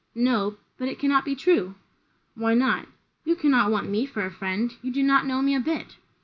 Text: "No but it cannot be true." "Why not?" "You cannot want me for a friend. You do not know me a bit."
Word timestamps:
"No 0.15 0.57
but 0.79 0.87
it 0.87 0.97
cannot 0.97 1.25
be 1.25 1.35
true." 1.35 1.75
"Why 2.33 2.55
not?" 2.55 2.87
"You 3.23 3.35
cannot 3.35 3.69
want 3.69 3.87
me 3.87 4.07
for 4.07 4.25
a 4.25 4.31
friend. 4.31 4.75
You 4.81 4.91
do 4.91 5.03
not 5.03 5.27
know 5.27 5.43
me 5.43 5.53
a 5.53 5.59
bit." 5.59 5.97